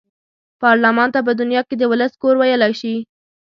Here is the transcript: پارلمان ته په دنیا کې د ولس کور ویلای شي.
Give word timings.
پارلمان 0.61 1.09
ته 1.15 1.19
په 1.27 1.31
دنیا 1.39 1.61
کې 1.67 1.75
د 1.77 1.83
ولس 1.91 2.13
کور 2.21 2.35
ویلای 2.37 2.73
شي. 2.81 2.95